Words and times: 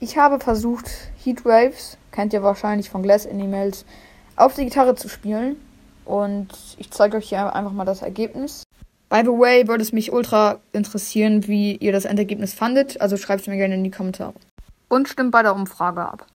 Ich 0.00 0.16
habe 0.16 0.40
versucht, 0.40 0.90
Heatwaves, 1.22 1.98
kennt 2.10 2.32
ihr 2.32 2.42
wahrscheinlich 2.42 2.90
von 2.90 3.02
Glass 3.02 3.26
Animals, 3.26 3.84
auf 4.36 4.54
die 4.54 4.64
Gitarre 4.64 4.94
zu 4.94 5.08
spielen. 5.08 5.56
Und 6.04 6.48
ich 6.78 6.90
zeige 6.90 7.18
euch 7.18 7.28
hier 7.28 7.54
einfach 7.54 7.72
mal 7.72 7.84
das 7.84 8.02
Ergebnis. 8.02 8.64
By 9.08 9.22
the 9.24 9.28
way, 9.28 9.68
würde 9.68 9.82
es 9.82 9.92
mich 9.92 10.12
ultra 10.12 10.58
interessieren, 10.72 11.46
wie 11.46 11.76
ihr 11.76 11.92
das 11.92 12.04
Endergebnis 12.04 12.54
fandet. 12.54 13.00
Also 13.00 13.16
schreibt 13.16 13.42
es 13.42 13.46
mir 13.48 13.56
gerne 13.56 13.74
in 13.74 13.84
die 13.84 13.90
Kommentare. 13.90 14.34
Und 14.88 15.08
stimmt 15.08 15.32
bei 15.32 15.42
der 15.42 15.54
Umfrage 15.54 16.00
ab. 16.00 16.26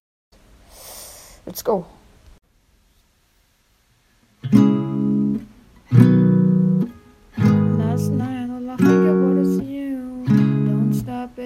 Let's 1.45 1.63
go. 1.63 1.85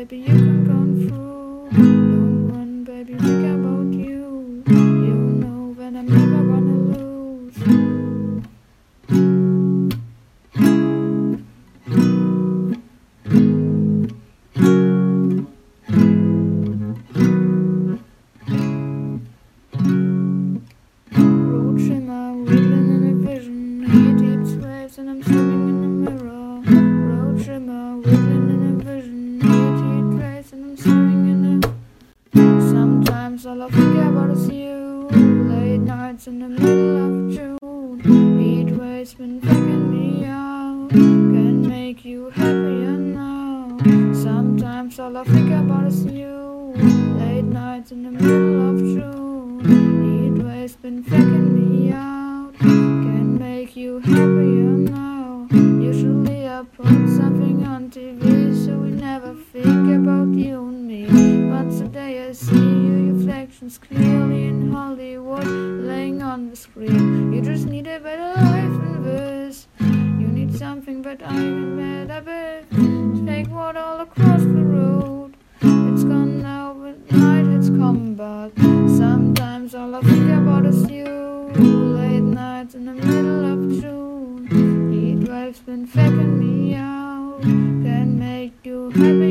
Baby, 0.06 0.18
you 0.20 0.28
can 0.28 0.66
come 0.66 1.10
through. 1.74 1.99
Nights 36.20 36.28
in 36.28 36.40
the 36.40 36.50
middle 36.50 36.98
of 36.98 37.34
June. 37.34 38.78
Waves 38.78 39.14
been 39.14 39.40
faking 39.40 39.90
me 39.90 40.26
out. 40.26 40.90
Can 40.90 41.66
make 41.66 42.04
you 42.04 42.30
happier 42.32 42.98
now. 42.98 43.78
Sometimes 44.12 45.00
all 45.00 45.16
I 45.16 45.24
think 45.24 45.50
about 45.50 45.86
is 45.86 46.04
you. 46.04 46.74
Late 47.20 47.46
nights 47.46 47.94
in 47.94 48.04
the 48.04 48.12
middle 48.12 48.70
of 48.70 48.80
June. 48.80 50.46
Waves 50.46 50.76
been 50.76 51.04
faking 51.04 51.56
me 51.56 51.94
out. 51.94 52.52
Can 52.60 53.40
make 53.40 53.78
you 53.78 54.00
happier 54.00 54.76
now. 54.92 55.48
Usually 55.52 56.50
I 56.50 56.64
put 56.64 56.88
something 57.16 57.66
on 57.66 57.90
TV 57.90 58.66
so 58.66 58.78
we 58.78 58.90
never 58.90 59.36
think 59.54 59.88
about 60.02 60.36
you 60.36 60.68
and 60.68 60.86
me. 60.86 61.06
But 61.50 61.70
today 61.78 62.28
I 62.28 62.34
see 62.34 62.69
reflections 63.40 63.78
clearly 63.78 64.48
in 64.48 64.70
Hollywood, 64.70 65.48
laying 65.48 66.22
on 66.22 66.50
the 66.50 66.58
screen. 66.58 67.32
You 67.32 67.42
just 67.42 67.68
need 67.68 67.88
a 67.88 67.98
better 67.98 68.34
life 68.42 68.76
than 68.82 69.04
this. 69.04 69.68
You 69.80 70.28
need 70.28 70.54
something, 70.58 71.02
but 71.02 71.24
I 71.24 71.30
can 71.30 71.78
better 71.78 72.22
with. 72.26 73.26
Take 73.26 73.48
what 73.48 73.78
all 73.78 74.02
across 74.02 74.42
the 74.42 74.66
road. 74.76 75.36
It's 75.62 76.04
gone 76.04 76.42
now, 76.42 76.74
but 76.74 77.12
night 77.14 77.46
has 77.46 77.70
come 77.70 78.16
back. 78.16 78.52
Sometimes 78.58 79.74
all 79.74 79.96
I 79.96 80.02
think 80.02 80.30
about 80.32 80.66
is 80.66 80.90
you. 80.92 81.06
Late 81.96 82.30
nights 82.42 82.76
in 82.76 82.86
the 82.88 82.94
middle 82.94 83.46
of 83.54 83.60
June. 83.80 84.48
Heat 84.92 85.30
waves 85.30 85.60
been 85.60 85.88
faking 85.88 86.40
me 86.40 86.76
out. 86.76 87.40
Can 87.42 88.20
make 88.20 88.66
you 88.66 88.90
happier 88.90 89.29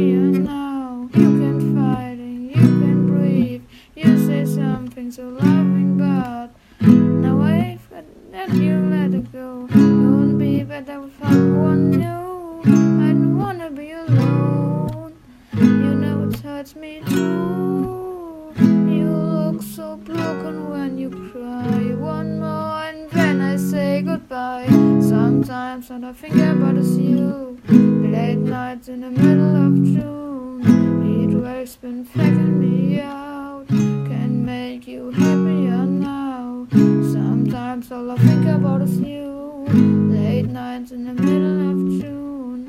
that 8.48 8.56
you 8.56 8.76
let 8.90 9.14
it 9.14 9.30
go. 9.32 9.68
Would 9.70 10.38
be 10.38 10.62
better 10.62 11.00
with 11.00 11.18
someone 11.18 11.90
new. 11.90 12.62
I 12.64 13.12
don't 13.12 13.38
wanna 13.38 13.70
be 13.70 13.92
alone. 13.92 15.14
You 15.52 15.94
know 15.94 16.28
it 16.28 16.38
hurts 16.40 16.74
me 16.74 17.02
too. 17.06 18.52
You 18.58 19.10
look 19.10 19.62
so 19.62 19.96
broken 19.96 20.70
when 20.70 20.98
you 20.98 21.10
cry. 21.32 21.94
One 21.94 22.40
more 22.40 22.82
and 22.88 23.10
then 23.10 23.40
I 23.40 23.56
say 23.56 24.02
goodbye. 24.02 24.66
Sometimes 24.68 25.90
all 25.90 26.04
I 26.04 26.12
think 26.12 26.36
about 26.36 26.76
is 26.76 26.96
you. 26.96 27.58
Late 27.68 28.38
nights 28.38 28.88
in 28.88 29.00
the 29.00 29.10
middle 29.10 29.56
of 29.66 29.74
June. 29.84 30.62
Heat 31.04 31.36
waves 31.36 31.76
been 31.76 32.04
faking 32.04 32.58
me 32.60 33.00
out. 33.00 33.66
Can 33.68 34.44
make 34.44 34.86
you 34.86 35.10
happier 35.10 35.84
now. 35.84 36.66
Sometimes 36.72 37.92
all 37.92 38.10
I 38.10 38.16
think 38.18 38.37
is 38.76 39.00
you. 39.00 39.66
Late 40.10 40.46
nights 40.46 40.92
in 40.92 41.04
the 41.04 41.14
middle 41.14 41.60
of 41.70 41.78
June. 42.00 42.66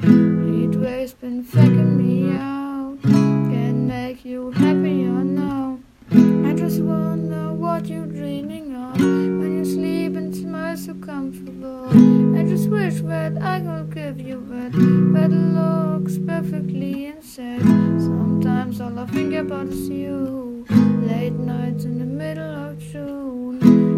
Heat 0.51 0.79
waves 0.79 1.13
been 1.13 1.43
faking 1.43 1.97
me 1.97 2.35
out. 2.37 2.97
Can't 3.03 3.83
make 3.95 4.23
you 4.25 4.51
happier 4.51 5.23
now. 5.23 5.79
I 6.11 6.53
just 6.53 6.79
wonder 6.81 7.53
what 7.53 7.85
you're 7.87 8.05
dreaming 8.05 8.75
of 8.75 8.97
when 8.99 9.57
you 9.57 9.65
sleep 9.65 10.15
and 10.15 10.35
smile 10.35 10.77
so 10.77 10.93
comfortable. 10.95 11.89
I 12.37 12.43
just 12.43 12.69
wish 12.69 13.01
that 13.01 13.33
I 13.41 13.59
could 13.59 13.93
give 13.93 14.19
you 14.19 14.43
that 14.49 14.71
that 15.15 15.31
looks 15.31 16.17
perfectly 16.17 17.07
inside. 17.07 17.61
Sometimes 17.61 18.81
all 18.81 18.97
I 18.97 19.05
think 19.07 19.33
about 19.33 19.67
is 19.67 19.89
you. 19.89 20.65
Late 21.01 21.33
nights 21.33 21.83
in 21.85 21.99
the 21.99 22.05
middle 22.05 22.55
of 22.67 22.77
June. 22.79 23.88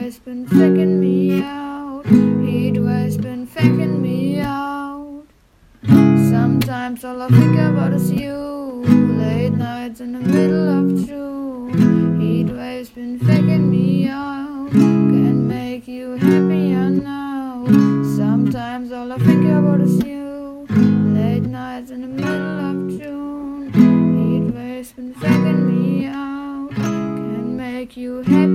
Waves 0.00 0.18
been 0.18 0.46
faking 0.46 0.98
me 0.98 1.42
out. 1.42 2.06
Heat 2.06 2.80
waves 2.80 3.18
been 3.18 3.46
faking 3.46 4.00
me 4.00 4.40
out. 4.40 5.26
Sometimes 5.84 7.04
all 7.04 7.20
I 7.20 7.28
think 7.28 7.58
about 7.58 7.92
is 7.92 8.10
you. 8.10 8.82
Late 9.20 9.52
nights 9.52 10.00
in 10.00 10.12
the 10.12 10.20
middle 10.20 10.68
of 10.70 11.06
June. 11.06 12.18
Heat 12.18 12.48
waves 12.50 12.88
been 12.88 13.18
faking 13.18 13.70
me 13.70 14.08
out. 14.08 14.70
Can 14.70 15.46
make 15.46 15.86
you 15.86 16.12
happier 16.12 16.88
now. 16.88 17.66
Sometimes 18.16 18.92
all 18.92 19.12
I 19.12 19.18
think 19.18 19.44
about 19.44 19.82
is 19.82 20.02
you. 20.02 20.66
Late 21.14 21.42
nights 21.42 21.90
in 21.90 22.00
the 22.00 22.08
middle 22.08 22.58
of 22.70 22.98
June. 22.98 23.70
Heat 23.74 24.54
waves 24.54 24.92
been 24.92 25.12
faking 25.12 25.60
me 25.70 26.06
out. 26.06 26.70
Can 26.70 27.54
make 27.54 27.98
you 27.98 28.22
happier 28.22 28.49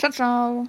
Ciao, 0.00 0.10
ciao. 0.10 0.66